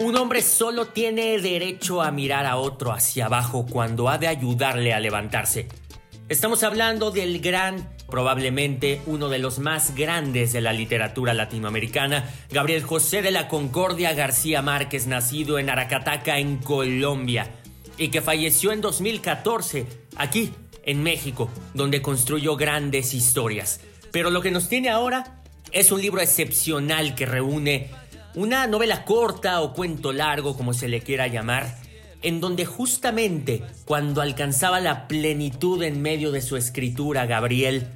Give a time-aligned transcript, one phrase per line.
[0.00, 4.94] Un hombre solo tiene derecho a mirar a otro hacia abajo cuando ha de ayudarle
[4.94, 5.68] a levantarse.
[6.30, 12.82] Estamos hablando del gran, probablemente uno de los más grandes de la literatura latinoamericana, Gabriel
[12.82, 17.50] José de la Concordia García Márquez, nacido en Aracataca, en Colombia,
[17.98, 19.84] y que falleció en 2014,
[20.16, 20.50] aquí,
[20.82, 23.82] en México, donde construyó grandes historias.
[24.12, 25.42] Pero lo que nos tiene ahora
[25.72, 27.90] es un libro excepcional que reúne
[28.34, 31.76] una novela corta o cuento largo, como se le quiera llamar,
[32.22, 37.88] en donde justamente cuando alcanzaba la plenitud en medio de su escritura, Gabriel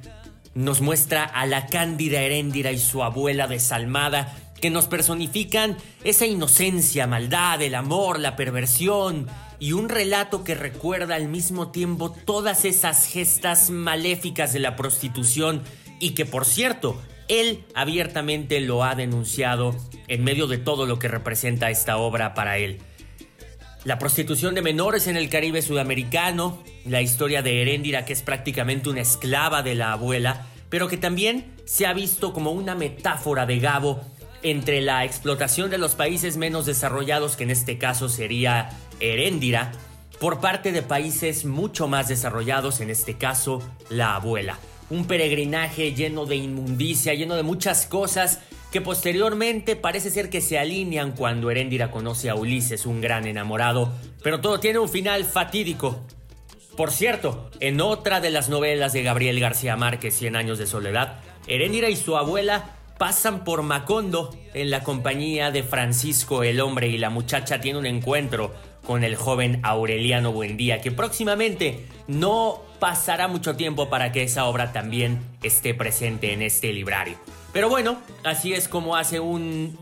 [0.53, 7.07] nos muestra a la cándida Heréndira y su abuela desalmada, que nos personifican esa inocencia,
[7.07, 9.27] maldad, el amor, la perversión,
[9.59, 15.61] y un relato que recuerda al mismo tiempo todas esas gestas maléficas de la prostitución
[15.99, 19.75] y que por cierto, él abiertamente lo ha denunciado
[20.07, 22.79] en medio de todo lo que representa esta obra para él.
[23.83, 28.89] La prostitución de menores en el Caribe sudamericano, la historia de Heréndira que es prácticamente
[28.89, 33.59] una esclava de la abuela, pero que también se ha visto como una metáfora de
[33.59, 34.01] Gabo
[34.41, 39.71] entre la explotación de los países menos desarrollados, que en este caso sería Heréndira,
[40.19, 44.57] por parte de países mucho más desarrollados, en este caso la abuela.
[44.89, 48.39] Un peregrinaje lleno de inmundicia, lleno de muchas cosas
[48.71, 53.93] que posteriormente parece ser que se alinean cuando Heréndira conoce a Ulises, un gran enamorado,
[54.21, 56.01] pero todo tiene un final fatídico.
[56.75, 61.19] Por cierto, en otra de las novelas de Gabriel García Márquez, Cien años de soledad,
[61.47, 66.97] Heréndira y su abuela pasan por Macondo en la compañía de Francisco el hombre y
[66.97, 68.53] la muchacha tiene un encuentro
[68.85, 74.71] con el joven Aureliano Buendía, que próximamente no pasará mucho tiempo para que esa obra
[74.71, 77.17] también esté presente en este librario.
[77.51, 79.77] Pero bueno, así es como hace un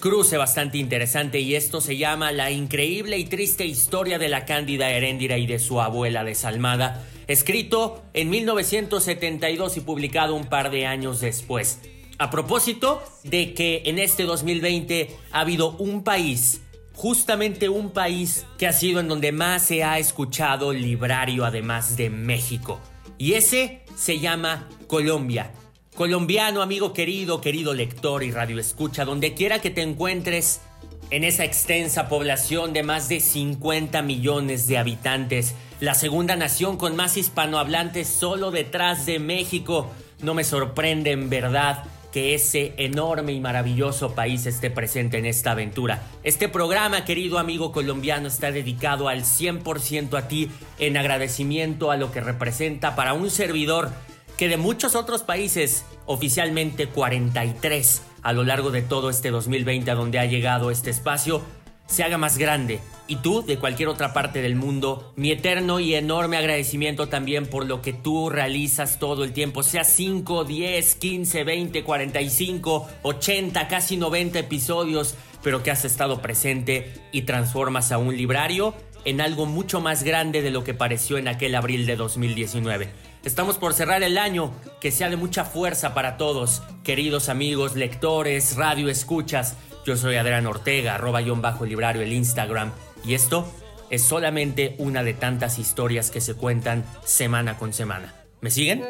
[0.00, 4.90] cruce bastante interesante y esto se llama La increíble y triste historia de la cándida
[4.90, 11.20] Heréndira y de su abuela desalmada, escrito en 1972 y publicado un par de años
[11.20, 11.80] después.
[12.18, 16.62] A propósito de que en este 2020 ha habido un país,
[17.00, 22.10] justamente un país que ha sido en donde más se ha escuchado librario además de
[22.10, 22.78] México.
[23.16, 25.50] Y ese se llama Colombia.
[25.94, 30.60] Colombiano, amigo querido, querido lector y radio escucha, donde quiera que te encuentres
[31.08, 36.96] en esa extensa población de más de 50 millones de habitantes, la segunda nación con
[36.96, 39.90] más hispanohablantes solo detrás de México,
[40.20, 41.82] no me sorprende en verdad
[42.12, 46.02] que ese enorme y maravilloso país esté presente en esta aventura.
[46.22, 52.12] Este programa, querido amigo colombiano, está dedicado al 100% a ti en agradecimiento a lo
[52.12, 53.90] que representa para un servidor
[54.36, 59.94] que de muchos otros países, oficialmente 43 a lo largo de todo este 2020 a
[59.94, 61.42] donde ha llegado este espacio,
[61.90, 62.80] se haga más grande.
[63.08, 67.66] Y tú, de cualquier otra parte del mundo, mi eterno y enorme agradecimiento también por
[67.66, 73.96] lo que tú realizas todo el tiempo, sea 5, 10, 15, 20, 45, 80, casi
[73.96, 78.74] 90 episodios, pero que has estado presente y transformas a un librario
[79.04, 82.90] en algo mucho más grande de lo que pareció en aquel abril de 2019.
[83.24, 88.56] Estamos por cerrar el año, que sea de mucha fuerza para todos, queridos amigos, lectores,
[88.56, 89.56] radio escuchas.
[89.84, 92.72] Yo soy Adrián Ortega, arroba guion bajo librario el Instagram,
[93.04, 93.50] y esto
[93.88, 98.14] es solamente una de tantas historias que se cuentan semana con semana.
[98.40, 98.84] ¿Me siguen?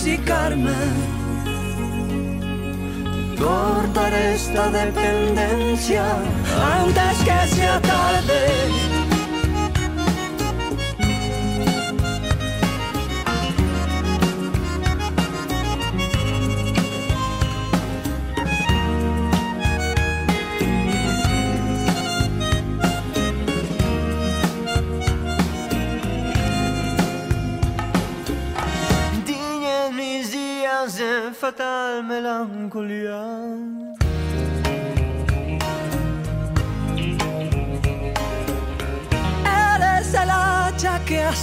[0.00, 0.72] Desintoxicarme,
[3.38, 6.04] cortar esta dependencia
[6.78, 8.79] antes que sea tarde.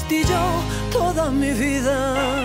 [0.07, 2.36] Que astilló toda mi vida.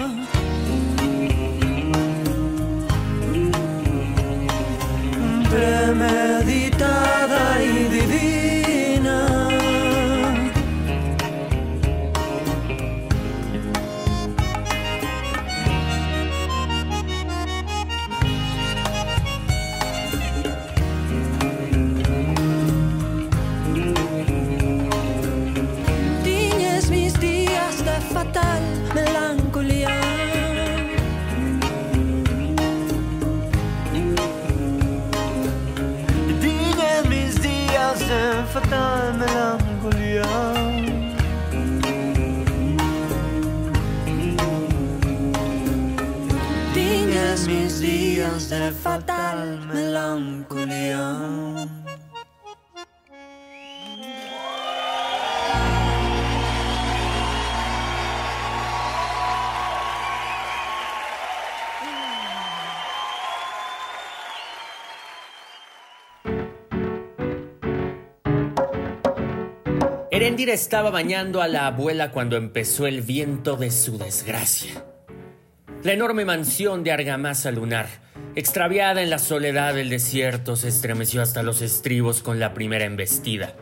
[70.33, 74.83] Erendira estaba bañando a la abuela cuando empezó el viento de su desgracia.
[75.83, 77.87] La enorme mansión de argamasa lunar,
[78.35, 83.55] extraviada en la soledad del desierto, se estremeció hasta los estribos con la primera embestida.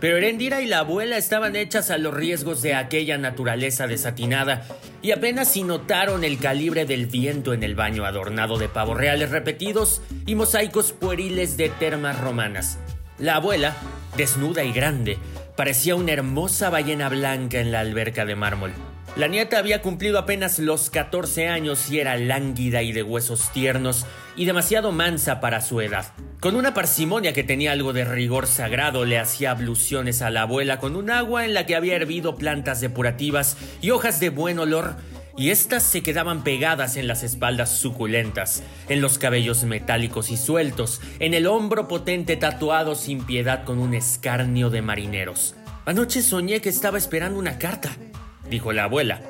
[0.00, 4.66] Pero Erendira y la abuela estaban hechas a los riesgos de aquella naturaleza desatinada
[5.02, 9.30] y apenas si notaron el calibre del viento en el baño adornado de pavos reales
[9.30, 12.80] repetidos y mosaicos pueriles de termas romanas.
[13.20, 13.76] La abuela,
[14.16, 15.18] desnuda y grande,
[15.58, 18.70] parecía una hermosa ballena blanca en la alberca de mármol.
[19.16, 24.06] La nieta había cumplido apenas los 14 años y era lánguida y de huesos tiernos
[24.36, 26.12] y demasiado mansa para su edad.
[26.38, 30.78] Con una parsimonia que tenía algo de rigor sagrado, le hacía abluciones a la abuela
[30.78, 34.94] con un agua en la que había hervido plantas depurativas y hojas de buen olor,
[35.38, 41.00] y éstas se quedaban pegadas en las espaldas suculentas, en los cabellos metálicos y sueltos,
[41.20, 45.54] en el hombro potente tatuado sin piedad con un escarnio de marineros.
[45.86, 47.90] Anoche soñé que estaba esperando una carta,
[48.50, 49.22] dijo la abuela.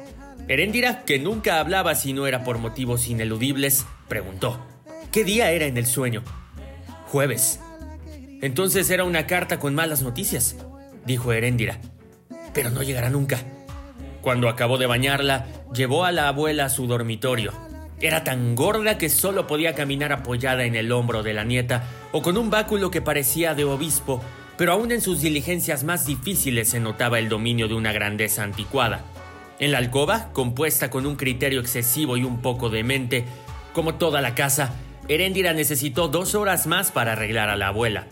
[0.48, 4.66] Heréndira, que nunca hablaba si no era por motivos ineludibles, preguntó,
[5.12, 6.22] ¿qué día era en el sueño?
[7.08, 7.60] Jueves.
[8.40, 10.56] Entonces era una carta con malas noticias,
[11.04, 11.80] dijo Heréndira.
[12.54, 13.38] Pero no llegará nunca.
[14.20, 17.52] Cuando acabó de bañarla, llevó a la abuela a su dormitorio.
[18.00, 22.22] Era tan gorda que solo podía caminar apoyada en el hombro de la nieta o
[22.22, 24.22] con un báculo que parecía de obispo,
[24.56, 29.04] pero aún en sus diligencias más difíciles se notaba el dominio de una grandeza anticuada.
[29.58, 33.25] En la alcoba, compuesta con un criterio excesivo y un poco demente,
[33.72, 34.75] como toda la casa,
[35.08, 38.06] Heréndira necesitó dos horas más para arreglar a la abuela.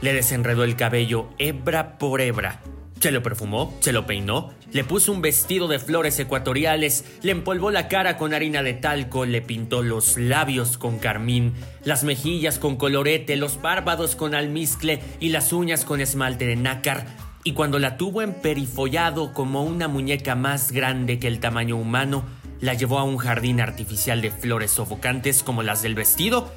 [0.00, 2.60] Le desenredó el cabello hebra por hebra.
[3.02, 7.72] Se lo perfumó, se lo peinó, le puso un vestido de flores ecuatoriales, le empolvó
[7.72, 12.76] la cara con harina de talco, le pintó los labios con carmín, las mejillas con
[12.76, 17.08] colorete, los párpados con almizcle y las uñas con esmalte de nácar,
[17.42, 22.22] y cuando la tuvo emperifollado como una muñeca más grande que el tamaño humano,
[22.60, 26.52] la llevó a un jardín artificial de flores sofocantes como las del vestido,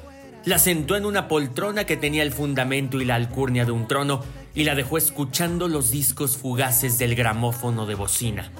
[0.46, 4.22] la sentó en una poltrona que tenía el fundamento y la alcurnia de un trono
[4.54, 8.52] y la dejó escuchando los discos fugaces del gramófono de bocina.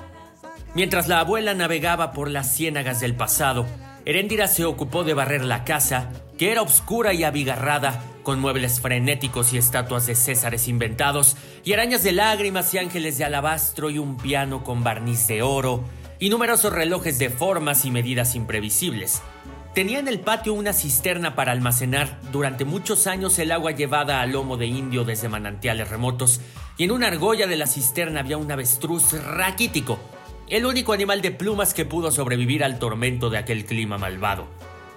[0.75, 3.67] Mientras la abuela navegaba por las ciénagas del pasado,
[4.05, 9.53] Heréndira se ocupó de barrer la casa, que era oscura y abigarrada, con muebles frenéticos
[9.53, 14.17] y estatuas de Césares inventados, y arañas de lágrimas y ángeles de alabastro y un
[14.17, 15.85] piano con barniz de oro,
[16.19, 19.23] y numerosos relojes de formas y medidas imprevisibles.
[19.77, 24.33] Tenía en el patio una cisterna para almacenar durante muchos años el agua llevada al
[24.33, 26.41] lomo de indio desde manantiales remotos,
[26.79, 29.99] y en una argolla de la cisterna había un avestruz raquítico,
[30.49, 34.47] el único animal de plumas que pudo sobrevivir al tormento de aquel clima malvado.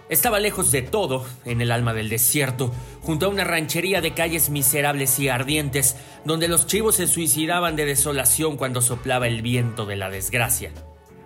[0.08, 2.72] Estaba lejos de todo, en el alma del desierto,
[3.02, 7.84] junto a una ranchería de calles miserables y ardientes, donde los chivos se suicidaban de
[7.84, 10.72] desolación cuando soplaba el viento de la desgracia.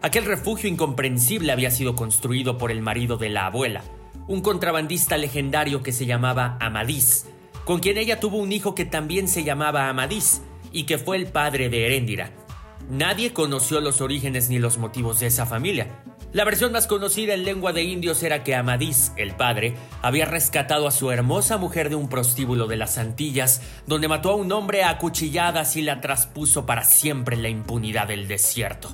[0.04, 3.84] Aquel refugio incomprensible había sido construido por el marido de la abuela,
[4.28, 7.26] un contrabandista legendario que se llamaba Amadís,
[7.66, 10.42] con quien ella tuvo un hijo que también se llamaba Amadís
[10.72, 12.32] y que fue el padre de Heréndira,
[12.90, 15.88] Nadie conoció los orígenes ni los motivos de esa familia.
[16.34, 20.88] La versión más conocida en lengua de indios era que Amadís, el padre, había rescatado
[20.88, 24.84] a su hermosa mujer de un prostíbulo de las Antillas, donde mató a un hombre
[24.84, 28.90] a cuchilladas y la traspuso para siempre en la impunidad del desierto.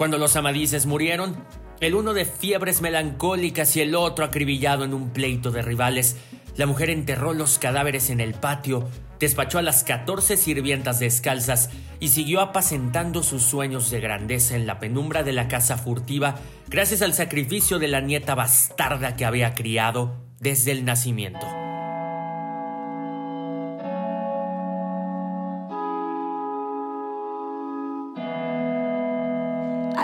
[0.00, 1.36] Cuando los Amadises murieron,
[1.80, 6.16] el uno de fiebres melancólicas y el otro acribillado en un pleito de rivales,
[6.56, 8.88] la mujer enterró los cadáveres en el patio,
[9.18, 11.68] despachó a las 14 sirvientas descalzas
[12.00, 16.36] y siguió apacentando sus sueños de grandeza en la penumbra de la casa furtiva
[16.68, 21.46] gracias al sacrificio de la nieta bastarda que había criado desde el nacimiento.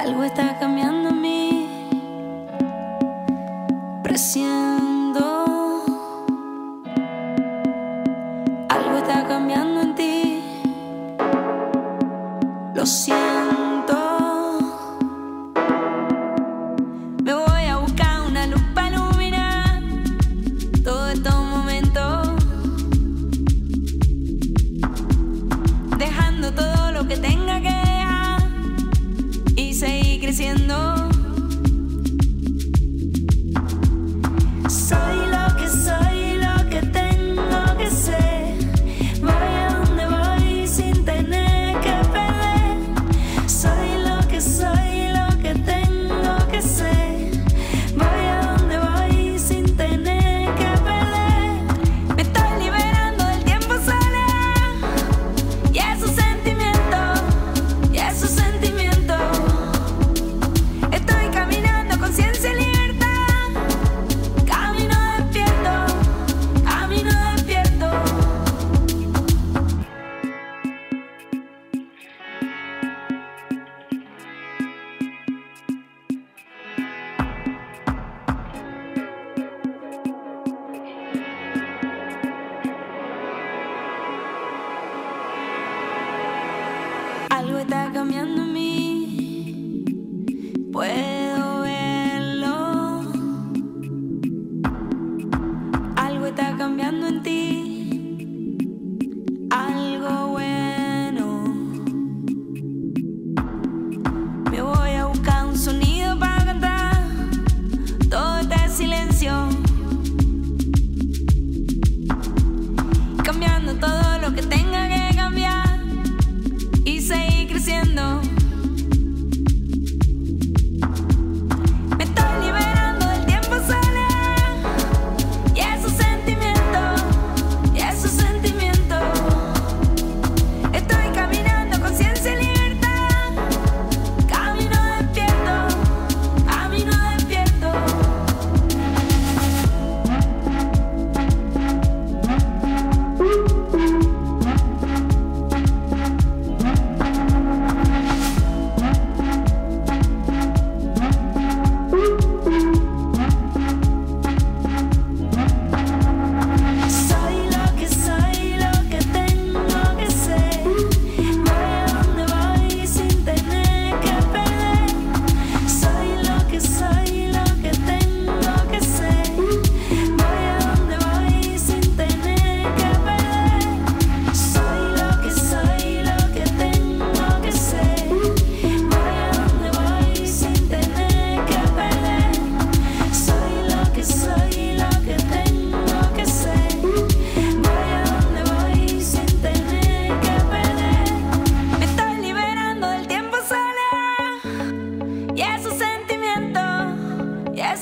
[0.07, 1.69] Algo está cambiando en mí.
[4.05, 4.66] Presiento.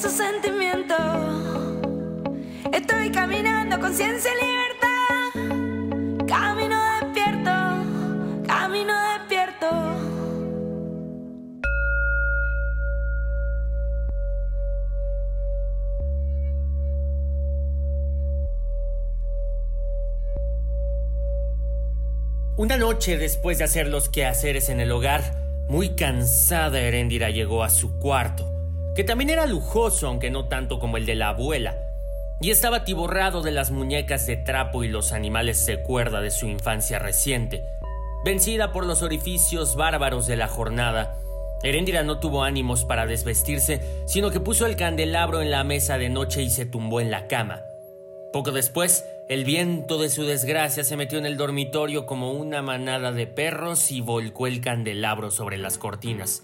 [0.05, 0.95] su sentimiento.
[2.71, 6.27] Estoy caminando con ciencia y libertad.
[6.29, 7.51] Camino despierto,
[8.47, 9.67] camino despierto.
[22.57, 25.23] Una noche después de hacer los quehaceres en el hogar,
[25.71, 28.54] muy cansada Herendira llegó a su cuarto
[28.95, 31.77] que también era lujoso, aunque no tanto como el de la abuela,
[32.41, 36.47] y estaba atiborrado de las muñecas de trapo y los animales de cuerda de su
[36.47, 37.65] infancia reciente.
[38.25, 41.17] Vencida por los orificios bárbaros de la jornada,
[41.63, 46.11] Heréndira no tuvo ánimos para desvestirse, sino que puso el candelabro en la mesa de
[46.11, 47.63] noche y se tumbó en la cama.
[48.35, 53.13] Poco después, el viento de su desgracia se metió en el dormitorio como una manada
[53.13, 56.43] de perros y volcó el candelabro sobre las cortinas.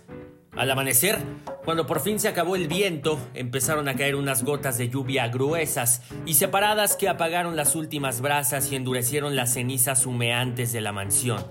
[0.57, 1.19] Al amanecer,
[1.65, 6.03] cuando por fin se acabó el viento, empezaron a caer unas gotas de lluvia gruesas
[6.27, 11.45] y separadas que apagaron las últimas brasas y endurecieron las cenizas humeantes de la mansión.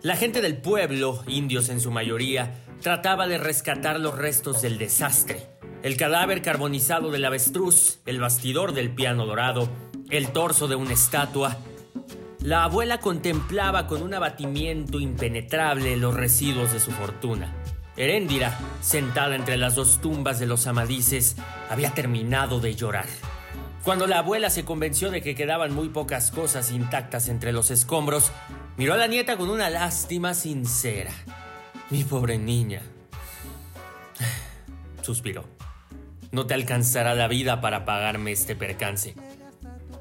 [0.00, 5.46] La gente del pueblo, indios en su mayoría, trataba de rescatar los restos del desastre.
[5.82, 9.68] El cadáver carbonizado del avestruz, el bastidor del piano dorado,
[10.10, 11.58] el torso de una estatua.
[12.40, 17.54] La abuela contemplaba con un abatimiento impenetrable los residuos de su fortuna.
[17.96, 21.36] Heréndira, sentada entre las dos tumbas de los amadices,
[21.70, 23.06] había terminado de llorar.
[23.84, 28.32] Cuando la abuela se convenció de que quedaban muy pocas cosas intactas entre los escombros,
[28.76, 31.12] miró a la nieta con una lástima sincera.
[31.90, 32.80] Mi pobre niña.
[35.02, 35.44] Suspiró.
[36.32, 39.14] No te alcanzará la vida para pagarme este percance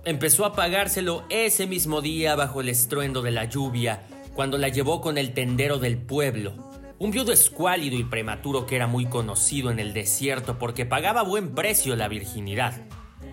[0.06, 4.04] empezó a pagárselo ese mismo día bajo el estruendo de la lluvia,
[4.34, 8.88] cuando la llevó con el tendero del pueblo, un viudo escuálido y prematuro que era
[8.88, 12.82] muy conocido en el desierto porque pagaba buen precio la virginidad.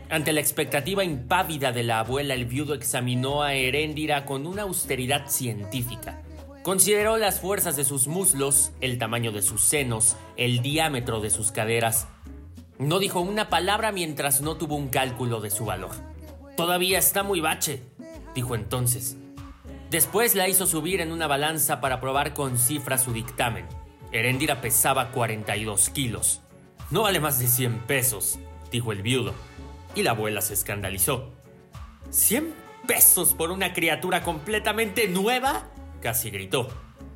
[0.08, 5.28] Ante la expectativa impávida de la abuela, el viudo examinó a Heréndira con una austeridad
[5.28, 6.22] científica.
[6.62, 11.52] Consideró las fuerzas de sus muslos, el tamaño de sus senos, el diámetro de sus
[11.52, 12.08] caderas.
[12.78, 15.92] No dijo una palabra mientras no tuvo un cálculo de su valor.
[16.56, 17.82] Todavía está muy bache,
[18.34, 19.16] dijo entonces.
[19.90, 23.66] Después la hizo subir en una balanza para probar con cifras su dictamen.
[24.12, 26.42] Heréndira pesaba 42 kilos.
[26.90, 28.38] No vale más de 100 pesos,
[28.70, 29.34] dijo el viudo.
[29.96, 31.32] Y la abuela se escandalizó.
[32.12, 32.52] ¿100
[32.86, 35.68] pesos por una criatura completamente nueva?
[36.00, 36.68] Casi gritó.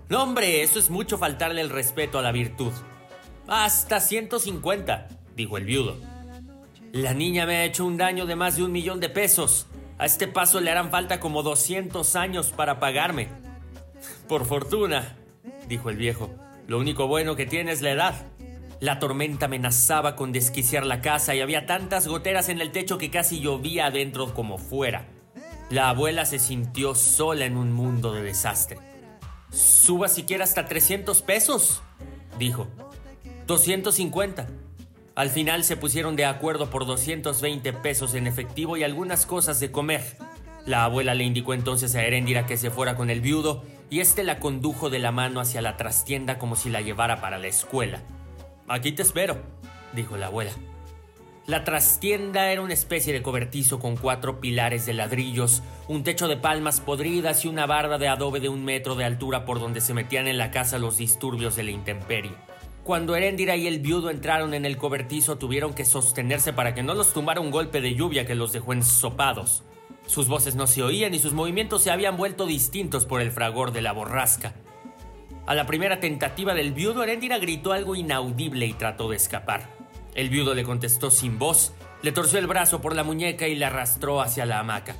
[0.08, 2.72] No, hombre, eso es mucho faltarle el respeto a la virtud.
[3.46, 5.96] Hasta 150, dijo el viudo.
[6.90, 9.68] La niña me ha hecho un daño de más de un millón de pesos.
[9.98, 13.28] A este paso le harán falta como 200 años para pagarme.
[14.28, 15.16] Por fortuna,
[15.68, 16.30] dijo el viejo,
[16.66, 18.26] lo único bueno que tiene es la edad.
[18.80, 23.10] La tormenta amenazaba con desquiciar la casa y había tantas goteras en el techo que
[23.10, 25.06] casi llovía adentro como fuera.
[25.70, 28.78] La abuela se sintió sola en un mundo de desastre.
[29.50, 31.82] Suba siquiera hasta 300 pesos,
[32.38, 32.66] dijo.
[33.46, 34.46] 250.
[35.14, 39.70] Al final se pusieron de acuerdo por 220 pesos en efectivo y algunas cosas de
[39.70, 40.02] comer.
[40.66, 44.24] La abuela le indicó entonces a Heréndira que se fuera con el viudo y este
[44.24, 48.00] la condujo de la mano hacia la trastienda como si la llevara para la escuela.
[48.66, 49.40] Aquí te espero,
[49.92, 50.50] dijo la abuela.
[51.46, 56.38] La trastienda era una especie de cobertizo con cuatro pilares de ladrillos, un techo de
[56.38, 59.94] palmas podridas y una barda de adobe de un metro de altura por donde se
[59.94, 62.32] metían en la casa los disturbios de la intemperie.
[62.84, 66.92] Cuando Heréndira y el viudo entraron en el cobertizo tuvieron que sostenerse para que no
[66.92, 69.62] los tumbara un golpe de lluvia que los dejó ensopados.
[70.06, 73.72] Sus voces no se oían y sus movimientos se habían vuelto distintos por el fragor
[73.72, 74.52] de la borrasca.
[75.46, 79.70] A la primera tentativa del viudo, Heréndira gritó algo inaudible y trató de escapar.
[80.14, 83.68] El viudo le contestó sin voz, le torció el brazo por la muñeca y la
[83.68, 84.94] arrastró hacia la hamaca.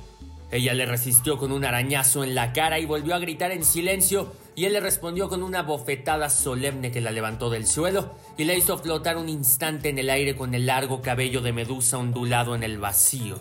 [0.49, 4.33] Ella le resistió con un arañazo en la cara y volvió a gritar en silencio
[4.55, 8.53] y él le respondió con una bofetada solemne que la levantó del suelo y la
[8.53, 12.63] hizo flotar un instante en el aire con el largo cabello de medusa ondulado en
[12.63, 13.39] el vacío.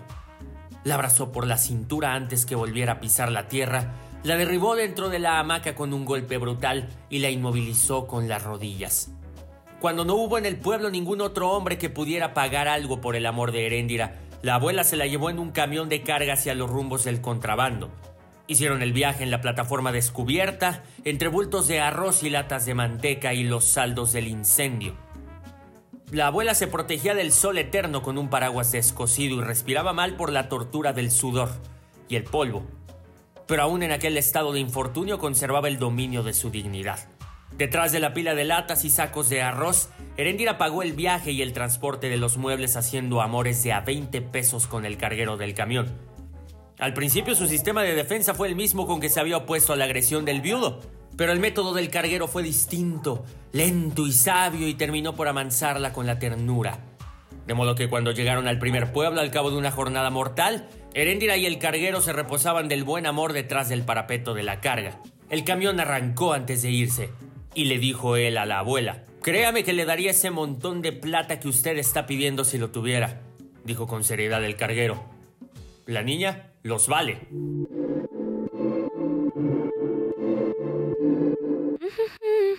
[0.83, 5.09] La abrazó por la cintura antes que volviera a pisar la tierra, la derribó dentro
[5.09, 9.11] de la hamaca con un golpe brutal y la inmovilizó con las rodillas.
[9.81, 13.27] Cuando no hubo en el pueblo ningún otro hombre que pudiera pagar algo por el
[13.27, 16.70] amor de Heréndira, la abuela se la llevó en un camión de carga hacia los
[16.70, 17.90] rumbos del contrabando.
[18.46, 23.33] Hicieron el viaje en la plataforma descubierta, entre bultos de arroz y latas de manteca
[23.33, 24.94] y los saldos del incendio.
[26.11, 30.30] La abuela se protegía del sol eterno con un paraguas descosido y respiraba mal por
[30.30, 31.48] la tortura del sudor
[32.09, 32.66] y el polvo.
[33.46, 36.98] Pero aún en aquel estado de infortunio conservaba el dominio de su dignidad.
[37.57, 41.40] Detrás de la pila de latas y sacos de arroz, Herendira pagó el viaje y
[41.40, 45.54] el transporte de los muebles haciendo amores de a 20 pesos con el carguero del
[45.54, 46.13] camión
[46.84, 49.76] al principio su sistema de defensa fue el mismo con que se había opuesto a
[49.76, 50.80] la agresión del viudo,
[51.16, 56.06] pero el método del carguero fue distinto, lento y sabio y terminó por amansarla con
[56.06, 56.80] la ternura.
[57.46, 61.38] De modo que cuando llegaron al primer pueblo al cabo de una jornada mortal, Heréndira
[61.38, 65.00] y el carguero se reposaban del buen amor detrás del parapeto de la carga.
[65.30, 67.08] El camión arrancó antes de irse
[67.54, 71.40] y le dijo él a la abuela, Créame que le daría ese montón de plata
[71.40, 73.22] que usted está pidiendo si lo tuviera,
[73.64, 75.13] dijo con seriedad el carguero.
[75.86, 77.28] La niña los vale.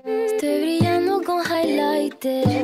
[0.05, 2.54] Estoy brillando con highlighter,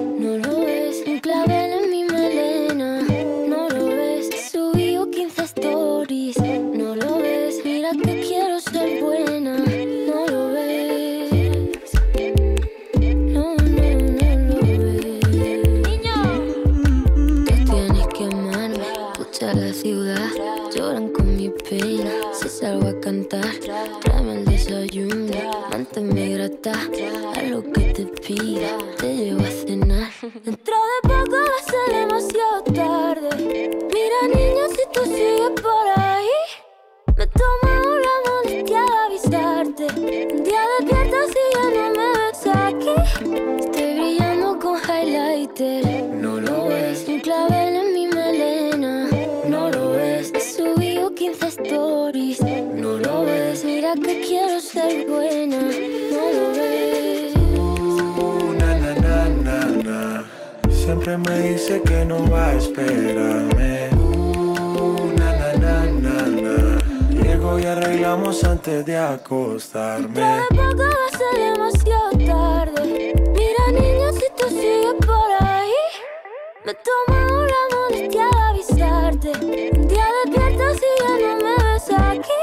[68.71, 70.07] antes de acostarme.
[70.07, 73.13] Dentro de poco va a ser demasiado tarde.
[73.35, 75.73] Mira, niño, si tú sigues por ahí,
[76.65, 79.31] me tomo la molestia de avisarte.
[79.75, 82.39] Un día despierta si ya no me ves aquí.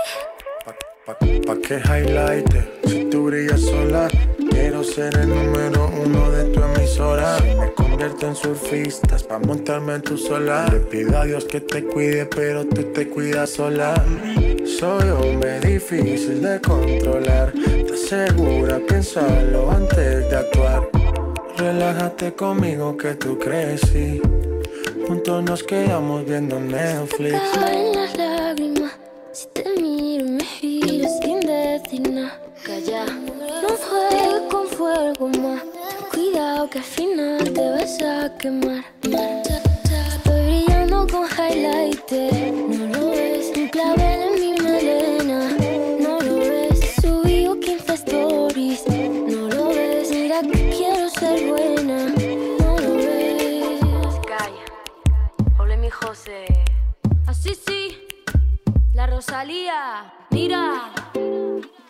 [0.65, 0.73] Pa,
[1.07, 2.53] pa, pa' que highlight
[2.87, 4.09] si tú brillas sola.
[4.51, 7.39] Quiero ser el número uno de tu emisora.
[8.09, 10.73] En surfistas pa' montarme en tu solar.
[10.73, 13.95] Le pido a Dios que te cuide, pero tú te cuidas sola.
[14.65, 17.53] Soy hombre difícil de controlar.
[17.53, 20.89] Te segura, piénsalo antes de actuar.
[21.59, 24.21] Relájate conmigo que tú crecí.
[25.07, 27.39] Juntos nos quedamos viendo Netflix.
[36.79, 38.85] Que al final te vas a quemar.
[39.03, 43.53] Estoy brillando con highlighter, no lo ves.
[43.57, 45.57] Un clavel en mi melena,
[46.01, 46.95] no lo ves.
[47.01, 50.11] Subí 15 stories, no lo ves.
[50.11, 52.09] Mira que quiero ser buena,
[52.61, 53.81] no lo ves.
[54.27, 55.59] Calla.
[55.59, 56.47] Ole mi José.
[57.27, 57.99] Así sí.
[58.95, 60.13] La Rosalía.
[60.31, 60.93] Mira.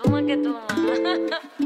[0.03, 0.66] Toma que toma.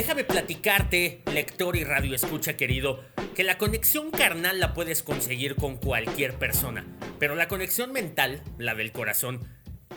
[0.00, 5.76] Déjame platicarte, lector y radio escucha querido, que la conexión carnal la puedes conseguir con
[5.76, 6.86] cualquier persona,
[7.18, 9.46] pero la conexión mental, la del corazón,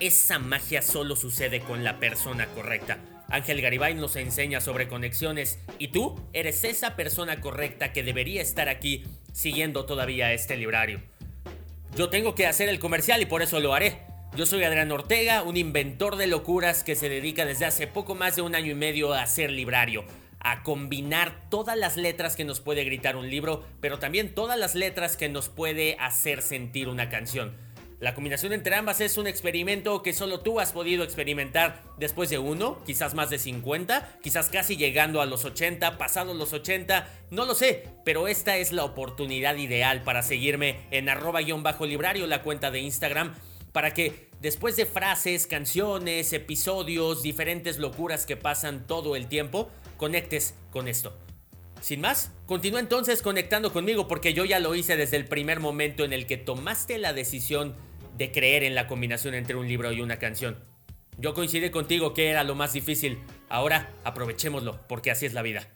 [0.01, 2.99] esa magia solo sucede con la persona correcta.
[3.29, 8.67] Ángel Garibay nos enseña sobre conexiones y tú eres esa persona correcta que debería estar
[8.67, 11.01] aquí siguiendo todavía este librario.
[11.95, 14.01] Yo tengo que hacer el comercial y por eso lo haré.
[14.35, 18.35] Yo soy Adrián Ortega, un inventor de locuras que se dedica desde hace poco más
[18.35, 20.05] de un año y medio a hacer librario,
[20.39, 24.73] a combinar todas las letras que nos puede gritar un libro, pero también todas las
[24.73, 27.55] letras que nos puede hacer sentir una canción.
[27.99, 32.39] La combinación entre ambas es un experimento que solo tú has podido experimentar después de
[32.39, 37.45] uno, quizás más de 50, quizás casi llegando a los 80, pasados los 80, no
[37.45, 42.79] lo sé, pero esta es la oportunidad ideal para seguirme en arroba-librario, la cuenta de
[42.79, 43.35] Instagram,
[43.73, 50.55] para que después de frases, canciones, episodios, diferentes locuras que pasan todo el tiempo, conectes
[50.71, 51.17] con esto.
[51.81, 56.05] Sin más, continúa entonces conectando conmigo porque yo ya lo hice desde el primer momento
[56.05, 57.75] en el que tomaste la decisión
[58.17, 60.63] de creer en la combinación entre un libro y una canción.
[61.17, 63.19] Yo coincidí contigo que era lo más difícil.
[63.49, 65.67] Ahora aprovechémoslo, porque así es la vida.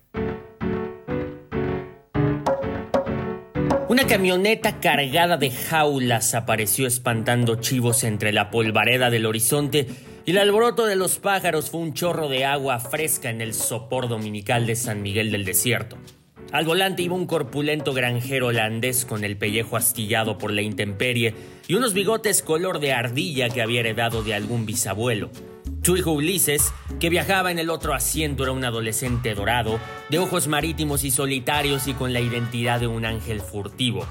[3.89, 9.87] Una camioneta cargada de jaulas apareció espantando chivos entre la polvareda del horizonte
[10.25, 14.09] y el alboroto de los pájaros fue un chorro de agua fresca en el sopor
[14.09, 15.97] dominical de San Miguel del Desierto.
[16.51, 21.33] Al volante iba un corpulento granjero holandés con el pellejo astillado por la intemperie
[21.69, 25.29] y unos bigotes color de ardilla que había heredado de algún bisabuelo.
[25.87, 30.49] Su hijo Ulises, que viajaba en el otro asiento, era un adolescente dorado, de ojos
[30.49, 34.05] marítimos y solitarios y con la identidad de un ángel furtivo.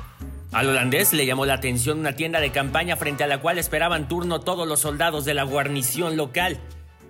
[0.53, 4.09] Al holandés le llamó la atención una tienda de campaña frente a la cual esperaban
[4.09, 6.57] turno todos los soldados de la guarnición local.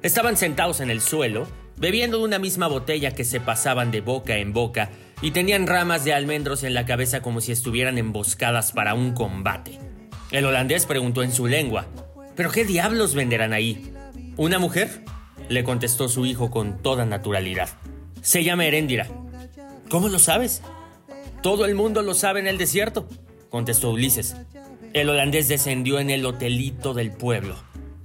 [0.02, 4.36] Estaban sentados en el suelo, bebiendo de una misma botella que se pasaban de boca
[4.38, 4.90] en boca
[5.22, 9.78] y tenían ramas de almendros en la cabeza como si estuvieran emboscadas para un combate.
[10.32, 11.86] El holandés preguntó en su lengua,
[12.34, 13.92] ¿pero qué diablos venderán ahí?
[14.38, 15.02] ¿Una mujer?
[15.48, 17.70] le contestó su hijo con toda naturalidad.
[18.20, 19.06] Se llama Heréndira.
[19.88, 20.60] ¿Cómo lo sabes?
[21.42, 23.08] Todo el mundo lo sabe en el desierto,
[23.48, 24.36] contestó Ulises.
[24.92, 27.56] El holandés descendió en el hotelito del pueblo.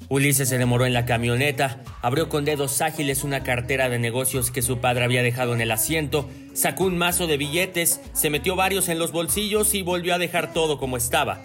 [0.08, 4.62] Ulises se demoró en la camioneta, abrió con dedos ágiles una cartera de negocios que
[4.62, 8.88] su padre había dejado en el asiento, sacó un mazo de billetes, se metió varios
[8.88, 11.42] en los bolsillos y volvió a dejar todo como estaba.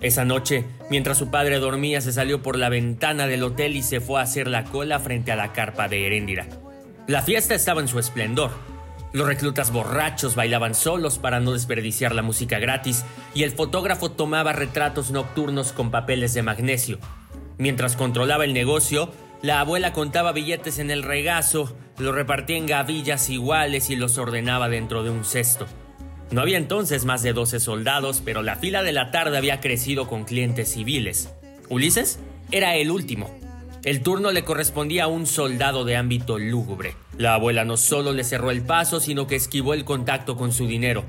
[0.00, 4.00] Esa noche, mientras su padre dormía, se salió por la ventana del hotel y se
[4.00, 6.46] fue a hacer la cola frente a la carpa de Heréndira.
[7.06, 8.50] La fiesta estaba en su esplendor.
[9.12, 13.04] Los reclutas borrachos bailaban solos para no desperdiciar la música gratis
[13.34, 16.98] y el fotógrafo tomaba retratos nocturnos con papeles de magnesio.
[17.56, 23.30] Mientras controlaba el negocio, la abuela contaba billetes en el regazo, los repartía en gavillas
[23.30, 25.66] iguales y los ordenaba dentro de un cesto.
[26.30, 30.08] No había entonces más de 12 soldados, pero la fila de la tarde había crecido
[30.08, 31.30] con clientes civiles.
[31.68, 32.18] Ulises
[32.50, 33.30] era el último.
[33.84, 36.96] El turno le correspondía a un soldado de ámbito lúgubre.
[37.16, 40.66] La abuela no solo le cerró el paso, sino que esquivó el contacto con su
[40.66, 41.04] dinero.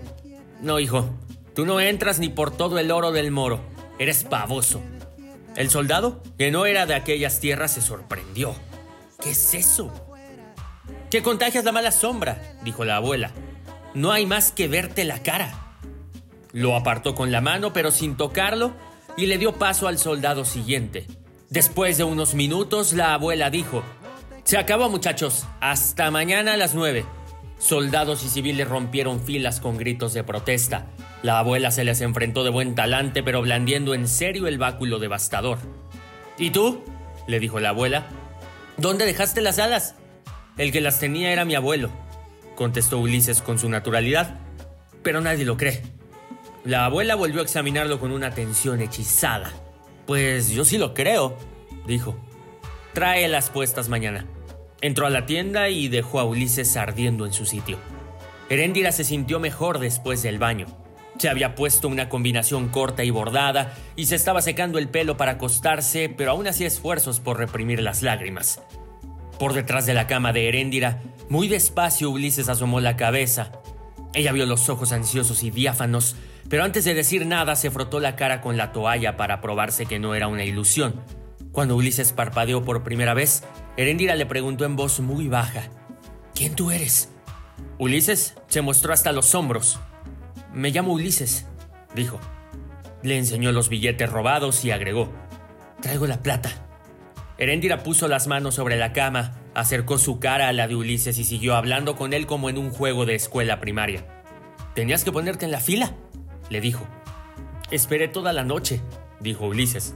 [0.61, 1.09] No, hijo,
[1.55, 3.61] tú no entras ni por todo el oro del moro.
[3.97, 4.83] Eres pavoso.
[5.55, 8.53] El soldado, que no era de aquellas tierras, se sorprendió.
[9.19, 9.91] ¿Qué es eso?
[11.09, 12.57] ¿Qué contagias la mala sombra?
[12.63, 13.31] dijo la abuela.
[13.97, 15.79] No hay más que verte la cara.
[16.51, 18.75] Lo apartó con la mano, pero sin tocarlo,
[19.17, 21.07] y le dio paso al soldado siguiente.
[21.49, 23.81] Después de unos minutos, la abuela dijo,
[24.43, 27.05] Se acabó muchachos, hasta mañana a las nueve.
[27.57, 30.85] Soldados y civiles rompieron filas con gritos de protesta.
[31.23, 35.57] La abuela se les enfrentó de buen talante, pero blandiendo en serio el báculo devastador.
[36.37, 36.83] ¿Y tú?
[37.25, 38.05] le dijo la abuela.
[38.77, 39.95] ¿Dónde dejaste las alas?
[40.55, 41.89] El que las tenía era mi abuelo,
[42.57, 44.39] contestó Ulises con su naturalidad,
[45.03, 45.83] pero nadie lo cree.
[46.65, 49.53] La abuela volvió a examinarlo con una atención hechizada.
[50.05, 51.37] Pues yo sí lo creo,
[51.85, 52.17] dijo.
[52.93, 54.25] Trae las puestas mañana.
[54.81, 57.77] Entró a la tienda y dejó a Ulises ardiendo en su sitio.
[58.49, 60.65] Heréndira se sintió mejor después del baño.
[61.19, 65.33] Se había puesto una combinación corta y bordada y se estaba secando el pelo para
[65.33, 68.61] acostarse, pero aún hacía esfuerzos por reprimir las lágrimas.
[69.39, 73.51] Por detrás de la cama de Heréndira, muy despacio Ulises asomó la cabeza.
[74.13, 76.15] Ella vio los ojos ansiosos y diáfanos,
[76.49, 79.99] pero antes de decir nada se frotó la cara con la toalla para probarse que
[79.99, 80.95] no era una ilusión.
[81.51, 83.43] Cuando Ulises parpadeó por primera vez,
[83.77, 85.63] Heréndira le preguntó en voz muy baja,
[86.33, 87.09] ¿Quién tú eres?
[87.79, 89.79] Ulises se mostró hasta los hombros.
[90.53, 91.45] Me llamo Ulises,
[91.95, 92.19] dijo.
[93.03, 95.11] Le enseñó los billetes robados y agregó,
[95.81, 96.66] Traigo la plata.
[97.37, 101.23] Heréndira puso las manos sobre la cama, acercó su cara a la de Ulises y
[101.23, 104.05] siguió hablando con él como en un juego de escuela primaria.
[104.73, 105.93] Tenías que ponerte en la fila,
[106.49, 106.87] le dijo.
[107.69, 108.81] Esperé toda la noche,
[109.19, 109.95] dijo Ulises.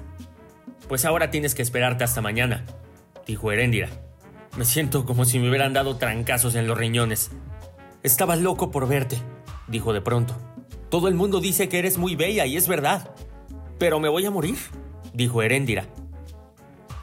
[0.88, 2.66] Pues ahora tienes que esperarte hasta mañana,
[3.26, 3.90] dijo Heréndira.
[4.58, 7.32] Me siento como si me hubieran dado trancazos en los riñones.
[8.04, 9.18] Estaba loco por verte,
[9.68, 10.36] dijo de pronto.
[10.90, 13.16] Todo el mundo dice que eres muy bella y es verdad.
[13.80, 14.58] Pero me voy a morir,
[15.14, 15.88] dijo Heréndira.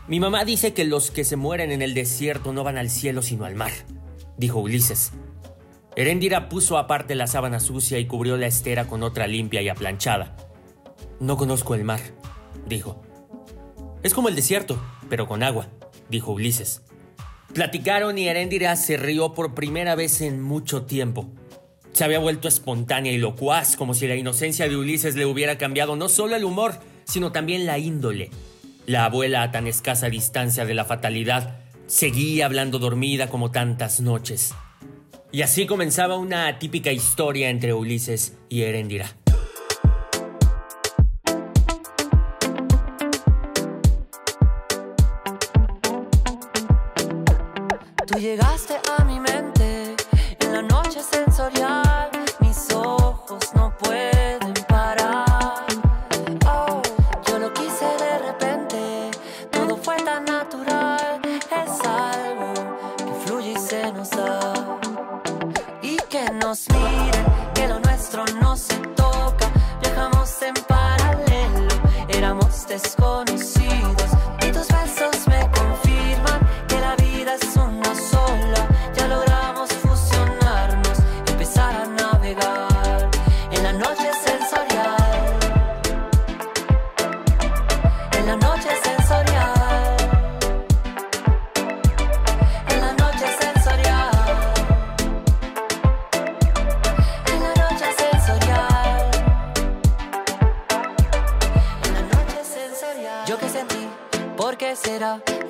[0.08, 3.20] Mi mamá dice que los que se mueren en el desierto no van al cielo
[3.20, 3.72] sino al mar,
[4.38, 5.12] dijo Ulises.
[5.96, 10.34] Heréndira puso aparte la sábana sucia y cubrió la estera con otra limpia y aplanchada.
[11.20, 12.00] No conozco el mar,
[12.66, 13.02] dijo.
[14.02, 15.68] Es como el desierto, pero con agua,
[16.08, 16.80] dijo Ulises.
[17.52, 21.28] Platicaron y Heréndira se rió por primera vez en mucho tiempo.
[21.92, 25.96] Se había vuelto espontánea y locuaz, como si la inocencia de Ulises le hubiera cambiado
[25.96, 28.30] no solo el humor, sino también la índole.
[28.88, 34.54] La abuela, a tan escasa distancia de la fatalidad, seguía hablando dormida como tantas noches.
[35.30, 39.10] Y así comenzaba una típica historia entre Ulises y Heréndira.
[48.06, 49.96] Tú llegaste a mi mente
[50.40, 51.87] en la noche sensorial.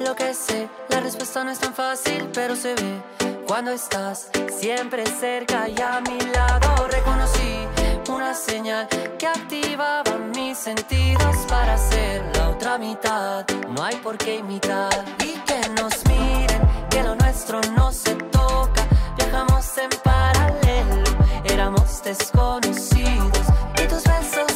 [0.00, 0.68] Lo que sé?
[0.88, 3.02] La respuesta no es tan fácil, pero se ve
[3.46, 6.88] cuando estás siempre cerca y a mi lado.
[6.88, 7.66] Reconocí
[8.10, 13.46] una señal que activaba mis sentidos para ser la otra mitad.
[13.68, 18.82] No hay por qué imitar y que nos miren, que lo nuestro no se toca.
[19.16, 21.04] Viajamos en paralelo,
[21.44, 23.46] éramos desconocidos
[23.80, 24.47] y tus besos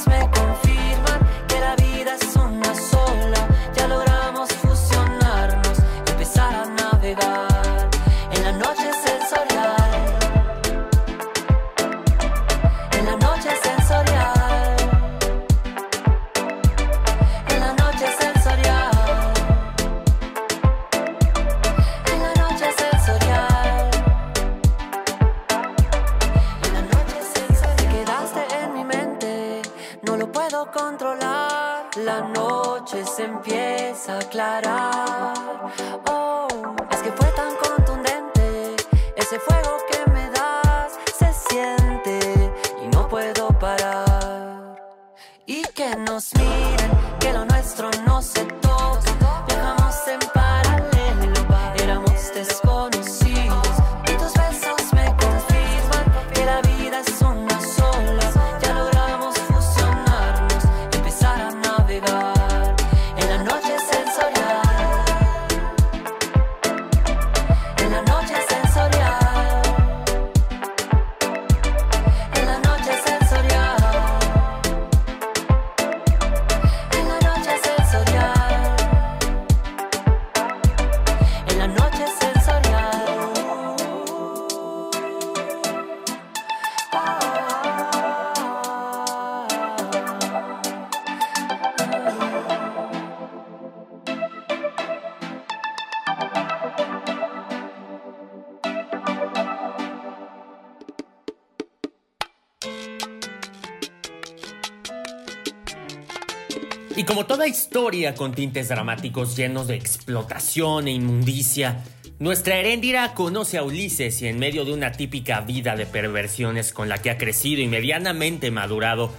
[108.17, 111.83] con tintes dramáticos llenos de explotación e inmundicia,
[112.21, 116.89] nuestra Heréndira conoce a Ulises y en medio de una típica vida de perversiones con
[116.89, 119.11] la que ha crecido y medianamente madurado,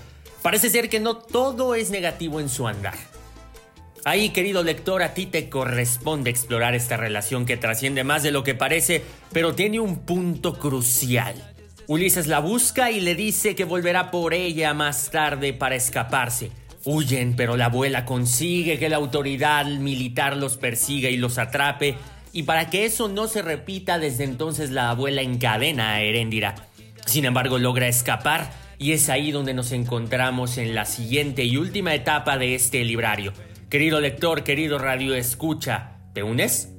[0.42, 2.96] parece ser que no todo es negativo en su andar.
[4.06, 8.46] Ahí, querido lector, a ti te corresponde explorar esta relación que trasciende más de lo
[8.46, 11.36] que parece, pero tiene un punto crucial.
[11.88, 16.63] Ulises la busca y le dice que volverá por ella más tarde para escaparse.
[16.86, 21.96] Huyen, pero la abuela consigue que la autoridad militar los persiga y los atrape,
[22.34, 26.56] y para que eso no se repita, desde entonces la abuela encadena a Heréndira.
[27.06, 31.94] Sin embargo, logra escapar, y es ahí donde nos encontramos en la siguiente y última
[31.94, 33.34] etapa de este librario.
[33.70, 36.73] Querido lector, querido radio escucha, ¿te unes?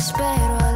[0.00, 0.69] Espero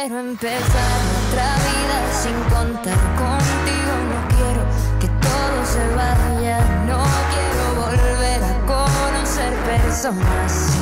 [0.00, 3.92] quiero empezar otra vida sin contar contigo.
[4.08, 4.62] No quiero
[4.98, 10.79] que todo se vaya, no quiero volver a conocer personas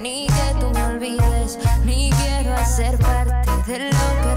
[0.00, 4.27] ni que tú me olvides, ni quiero hacer parte de lo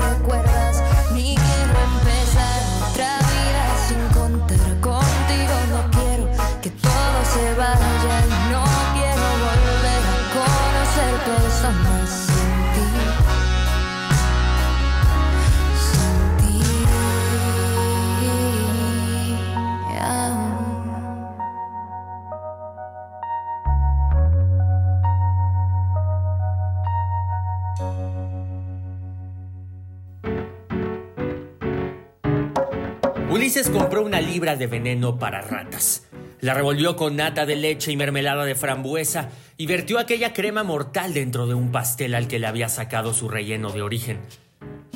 [33.70, 36.07] Compró una libra de veneno para ratas.
[36.39, 41.14] La revolvió con nata de leche y mermelada de frambuesa y vertió aquella crema mortal
[41.14, 44.20] dentro de un pastel al que le había sacado su relleno de origen.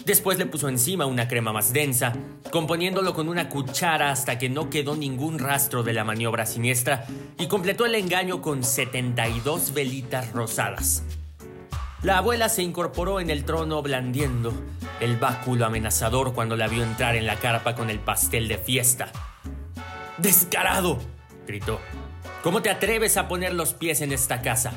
[0.06, 2.14] Después le puso encima una crema más densa,
[2.52, 7.06] componiéndolo con una cuchara hasta que no quedó ningún rastro de la maniobra siniestra
[7.38, 11.04] y completó el engaño con 72 velitas rosadas.
[12.06, 14.54] La abuela se incorporó en el trono blandiendo
[15.00, 19.12] el báculo amenazador cuando la vio entrar en la carpa con el pastel de fiesta.
[20.20, 21.00] ¡Descarado!
[21.48, 21.80] gritó.
[22.44, 24.74] ¿Cómo te atreves a poner los pies en esta casa?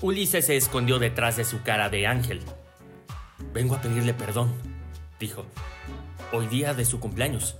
[0.00, 2.42] Ulises se escondió detrás de su cara de ángel.
[3.54, 4.52] Vengo a pedirle perdón,
[5.20, 5.46] dijo.
[6.32, 7.54] Hoy día de su cumpleaños.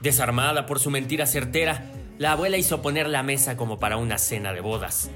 [0.00, 1.84] Desarmada por su mentira certera,
[2.16, 5.10] la abuela hizo poner la mesa como para una cena de bodas.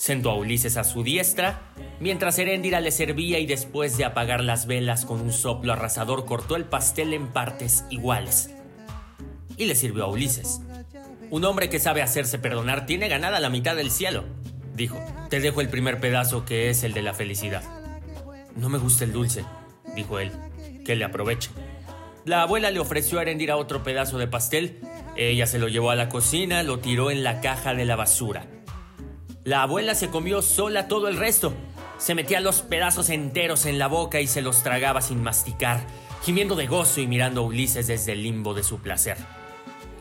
[0.00, 1.60] Sentó a Ulises a su diestra,
[2.00, 6.56] mientras Heréndira le servía y después de apagar las velas con un soplo arrasador cortó
[6.56, 8.48] el pastel en partes iguales.
[9.58, 10.62] Y le sirvió a Ulises.
[11.28, 14.24] Un hombre que sabe hacerse perdonar tiene ganada la mitad del cielo,
[14.74, 14.98] dijo.
[15.28, 17.62] Te dejo el primer pedazo que es el de la felicidad.
[18.56, 19.44] No me gusta el dulce,
[19.94, 20.32] dijo él.
[20.82, 21.50] Que le aproveche.
[22.24, 24.80] La abuela le ofreció a Herendira otro pedazo de pastel.
[25.18, 28.46] Ella se lo llevó a la cocina, lo tiró en la caja de la basura.
[29.44, 31.54] La abuela se comió sola todo el resto.
[31.96, 35.80] Se metía los pedazos enteros en la boca y se los tragaba sin masticar,
[36.22, 39.16] gimiendo de gozo y mirando a Ulises desde el limbo de su placer.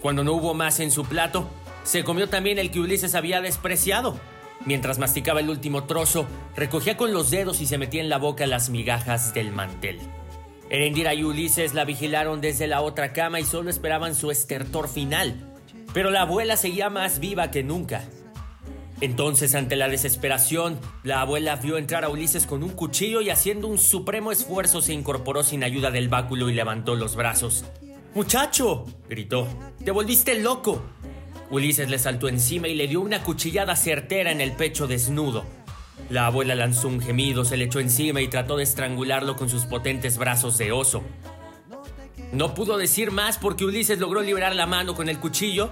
[0.02, 1.48] Cuando no hubo más en su plato,
[1.84, 4.20] se comió también el que Ulises había despreciado.
[4.66, 6.28] Mientras masticaba el último trozo,
[6.58, 10.00] recogía con los dedos y se metía en la boca las migajas del mantel.
[10.70, 15.56] Erendira y Ulises la vigilaron desde la otra cama y solo esperaban su estertor final.
[15.94, 18.04] Pero la abuela seguía más viva que nunca.
[19.02, 23.68] Entonces, ante la desesperación, la abuela vio entrar a Ulises con un cuchillo y haciendo
[23.68, 27.64] un supremo esfuerzo se incorporó sin ayuda del báculo y levantó los brazos.
[28.14, 28.86] ¡Muchacho!
[29.08, 29.48] gritó.
[29.86, 30.84] ¡Te volviste loco!
[31.50, 35.46] Ulises le saltó encima y le dio una cuchillada certera en el pecho desnudo.
[36.10, 39.66] La abuela lanzó un gemido, se le echó encima y trató de estrangularlo con sus
[39.66, 41.04] potentes brazos de oso.
[42.34, 45.72] No pudo decir más porque Ulises logró liberar la mano con el cuchillo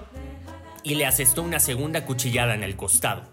[0.84, 3.24] y le asestó una segunda cuchillada en el costado.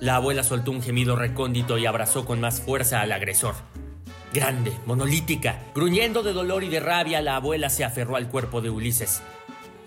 [0.00, 3.54] La abuela soltó un gemido recóndito y abrazó con más fuerza al agresor.
[4.32, 8.70] Grande, monolítica, gruñendo de dolor y de rabia, la abuela se aferró al cuerpo de
[8.70, 9.22] Ulises.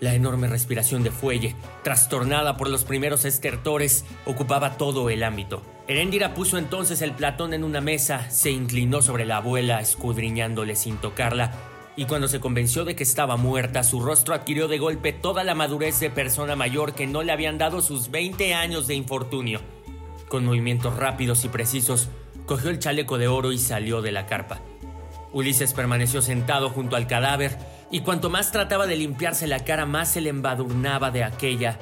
[0.00, 5.62] La enorme respiración de fuelle, trastornada por los primeros estertores, ocupaba todo el ámbito.
[5.88, 10.98] Heréndira puso entonces el platón en una mesa, se inclinó sobre la abuela, escudriñándole sin
[10.98, 11.52] tocarla,
[11.98, 15.56] y cuando se convenció de que estaba muerta, su rostro adquirió de golpe toda la
[15.56, 19.60] madurez de persona mayor que no le habían dado sus 20 años de infortunio.
[20.28, 22.08] Con movimientos rápidos y precisos,
[22.46, 24.60] cogió el chaleco de oro y salió de la carpa.
[25.32, 27.58] Ulises permaneció sentado junto al cadáver
[27.90, 31.80] y cuanto más trataba de limpiarse la cara, más se le embadurnaba de aquella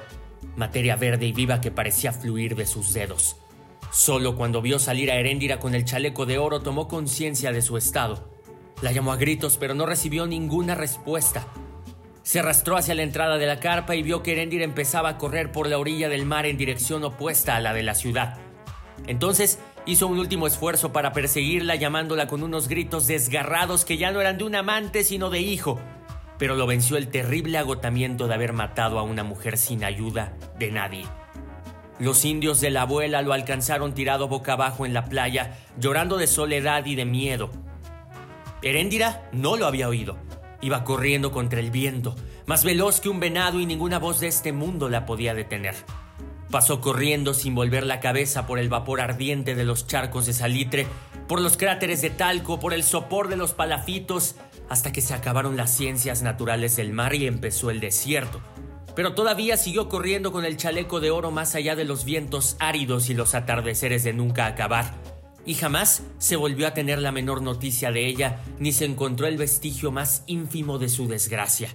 [0.56, 3.36] materia verde y viva que parecía fluir de sus dedos.
[3.92, 7.76] Solo cuando vio salir a Heréndira con el chaleco de oro tomó conciencia de su
[7.76, 8.34] estado.
[8.82, 11.46] La llamó a gritos, pero no recibió ninguna respuesta.
[12.22, 15.52] Se arrastró hacia la entrada de la carpa y vio que Heréndira empezaba a correr
[15.52, 18.36] por la orilla del mar en dirección opuesta a la de la ciudad.
[19.06, 24.20] Entonces hizo un último esfuerzo para perseguirla llamándola con unos gritos desgarrados que ya no
[24.20, 25.78] eran de un amante sino de hijo,
[26.38, 30.70] pero lo venció el terrible agotamiento de haber matado a una mujer sin ayuda de
[30.70, 31.06] nadie.
[31.98, 36.26] Los indios de la abuela lo alcanzaron tirado boca abajo en la playa, llorando de
[36.26, 37.50] soledad y de miedo.
[38.62, 40.16] Heréndira no lo había oído.
[40.60, 44.52] Iba corriendo contra el viento, más veloz que un venado y ninguna voz de este
[44.52, 45.74] mundo la podía detener.
[46.50, 50.86] Pasó corriendo sin volver la cabeza por el vapor ardiente de los charcos de salitre,
[51.28, 54.36] por los cráteres de talco, por el sopor de los palafitos,
[54.68, 58.40] hasta que se acabaron las ciencias naturales del mar y empezó el desierto.
[58.94, 63.10] Pero todavía siguió corriendo con el chaleco de oro más allá de los vientos áridos
[63.10, 64.94] y los atardeceres de nunca acabar
[65.46, 69.38] y jamás se volvió a tener la menor noticia de ella, ni se encontró el
[69.38, 71.70] vestigio más ínfimo de su desgracia.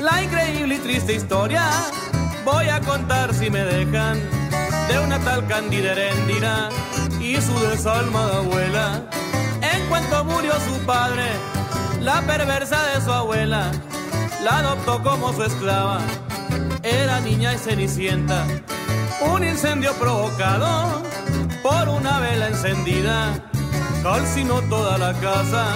[0.00, 1.62] La increíble y triste historia
[2.44, 4.18] voy a contar si me dejan
[4.88, 6.70] de una tal Candida Herendira
[7.20, 9.08] y su desalmada abuela
[9.92, 11.26] en cuanto murió su padre,
[12.00, 13.70] la perversa de su abuela
[14.42, 16.00] la adoptó como su esclava.
[16.82, 18.46] Era niña y cenicienta,
[19.20, 21.02] un incendio provocado
[21.62, 23.34] por una vela encendida.
[24.02, 25.66] Calcinó toda la casa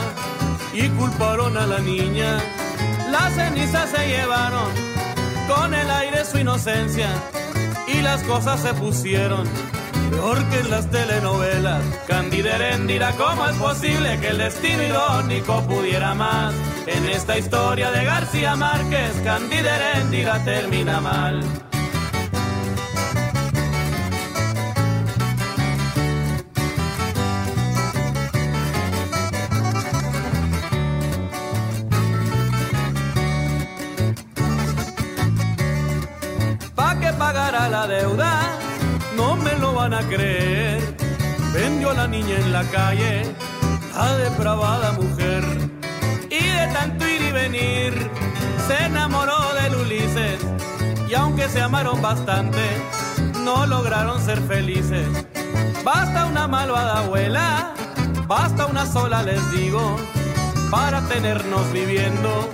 [0.72, 2.38] y culparon a la niña.
[3.10, 4.70] Las cenizas se llevaron
[5.46, 7.10] con el aire su inocencia
[7.86, 9.46] y las cosas se pusieron
[10.10, 11.82] peor que en las telenovelas.
[12.06, 16.54] Candida Heréndira, ¿cómo es posible que el destino irónico pudiera más?
[16.86, 21.42] En esta historia de García Márquez, Candida Heréndira termina mal.
[39.88, 40.80] Van a creer.
[41.54, 43.22] Vendió a la niña en la calle,
[43.94, 45.44] la depravada mujer.
[46.28, 48.10] Y de tanto ir y venir,
[48.66, 50.40] se enamoró del Ulises.
[51.08, 52.64] Y aunque se amaron bastante,
[53.44, 55.06] no lograron ser felices.
[55.84, 57.72] Basta una malvada abuela,
[58.26, 59.96] basta una sola, les digo,
[60.68, 62.50] para tenernos viviendo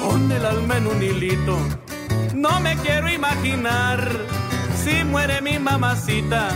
[0.00, 1.58] con el alma en un hilito.
[2.34, 3.98] No me quiero imaginar
[4.88, 6.48] si muere mi mamacita,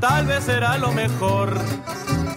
[0.00, 1.52] tal vez será lo mejor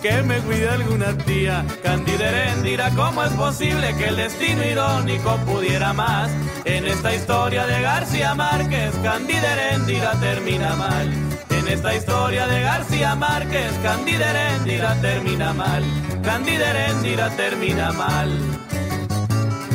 [0.02, 1.66] que me cuide alguna tía.
[1.84, 6.30] Candida Heréndira, ¿cómo es posible que el destino irónico pudiera más?
[6.66, 11.08] En esta historia de García Márquez, Candida Heréndira termina mal.
[11.50, 15.84] En esta historia de García Márquez, Candida Heréndira termina mal.
[16.24, 18.30] Candida Heréndira termina mal.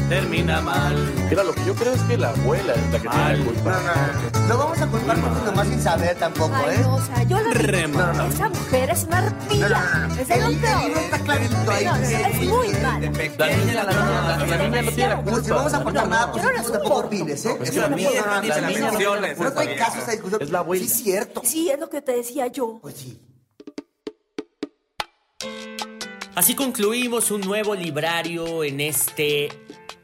[0.09, 0.95] Termina mal.
[1.29, 3.83] Mira, lo que yo creo es que la abuela es la que tiene la culpa.
[4.49, 6.79] No vamos a culpar nosotros nomás sin saber tampoco, Ay, ¿eh?
[6.83, 8.07] no, o sea, yo la Rema.
[8.07, 9.69] No, no, Esa mujer es una arpía.
[9.69, 10.15] No, no, no.
[10.21, 10.85] Es El- lo el peor.
[10.85, 11.85] libro está clarito ahí.
[11.87, 13.03] No, no, es muy mal.
[13.03, 13.83] La niña, la
[14.79, 15.55] no tiene la Pues si culpa.
[15.57, 17.57] vamos a aportar nada, pues no tampoco opines, ¿eh?
[17.61, 19.27] Es Es que la una niña- mierda, la la niña niña no no tiene no
[19.27, 19.85] hay culpa.
[19.85, 20.43] caso esa discusión.
[20.43, 20.85] Es la abuela.
[20.85, 21.43] Sí, es cierto.
[21.45, 22.79] Sí, es lo que te decía yo.
[22.81, 23.21] Pues sí.
[26.37, 29.49] Así concluimos un nuevo librario en este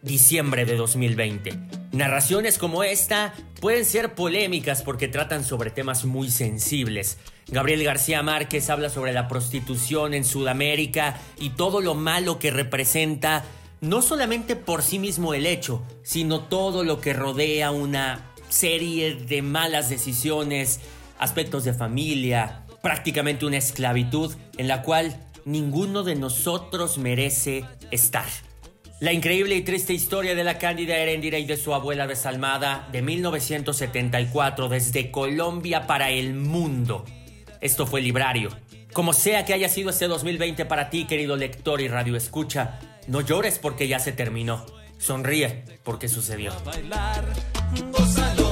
[0.03, 1.59] diciembre de 2020.
[1.93, 7.19] Narraciones como esta pueden ser polémicas porque tratan sobre temas muy sensibles.
[7.49, 13.45] Gabriel García Márquez habla sobre la prostitución en Sudamérica y todo lo malo que representa,
[13.81, 19.43] no solamente por sí mismo el hecho, sino todo lo que rodea una serie de
[19.43, 20.81] malas decisiones,
[21.19, 28.27] aspectos de familia, prácticamente una esclavitud en la cual ninguno de nosotros merece estar.
[29.03, 33.03] La increíble y triste historia de la Cándida Heréndira y de su abuela desalmada de
[33.03, 37.05] 1974 desde Colombia para el mundo.
[37.61, 38.51] Esto fue Librario.
[38.93, 42.79] Como sea que haya sido este 2020 para ti, querido lector y radio escucha,
[43.09, 44.65] no llores porque ya se terminó.
[44.99, 46.53] Sonríe porque sucedió.
[46.65, 47.25] bailar,
[47.91, 48.52] gózalo,